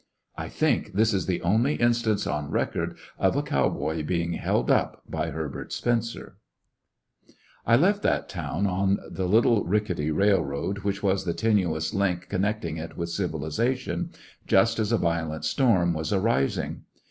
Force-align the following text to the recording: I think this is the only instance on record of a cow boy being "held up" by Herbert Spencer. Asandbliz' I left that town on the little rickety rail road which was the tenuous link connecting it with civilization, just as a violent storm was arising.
I 0.35 0.49
think 0.49 0.93
this 0.93 1.13
is 1.13 1.27
the 1.27 1.43
only 1.43 1.75
instance 1.75 2.25
on 2.25 2.49
record 2.49 2.97
of 3.19 3.35
a 3.35 3.43
cow 3.43 3.69
boy 3.69 4.01
being 4.01 4.33
"held 4.33 4.71
up" 4.71 5.03
by 5.07 5.29
Herbert 5.29 5.71
Spencer. 5.71 6.37
Asandbliz' 6.39 7.37
I 7.67 7.75
left 7.75 8.01
that 8.01 8.27
town 8.27 8.65
on 8.65 8.97
the 9.07 9.27
little 9.27 9.63
rickety 9.63 10.09
rail 10.09 10.43
road 10.43 10.79
which 10.79 11.03
was 11.03 11.23
the 11.23 11.35
tenuous 11.35 11.93
link 11.93 12.29
connecting 12.29 12.77
it 12.77 12.97
with 12.97 13.09
civilization, 13.09 14.09
just 14.47 14.79
as 14.79 14.91
a 14.91 14.97
violent 14.97 15.45
storm 15.45 15.93
was 15.93 16.11
arising. 16.11 16.81